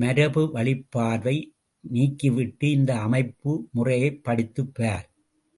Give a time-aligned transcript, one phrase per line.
[0.00, 1.42] மரபு வழிப்பார்வையை
[1.84, 5.06] நீக்கிவிட்டு இந்த அமைப்பு முறையைப் படித்துப் பார்!